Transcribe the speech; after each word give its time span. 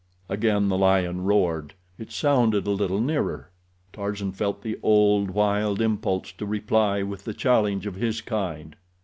Again 0.29 0.67
the 0.67 0.79
lion 0.79 1.25
roared. 1.25 1.75
It 1.99 2.11
sounded 2.11 2.65
a 2.65 2.71
little 2.71 2.99
nearer. 2.99 3.51
Tarzan 3.93 4.31
felt 4.31 4.63
the 4.63 4.79
old, 4.81 5.29
wild 5.29 5.79
impulse 5.79 6.31
to 6.39 6.45
reply 6.47 7.03
with 7.03 7.23
the 7.23 7.35
challenge 7.35 7.85
of 7.85 7.93
his 7.93 8.19
kind. 8.19 8.75